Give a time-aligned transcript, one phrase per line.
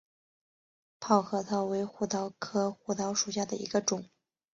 [0.99, 4.09] 泡核桃为胡桃科胡桃属下的一个种。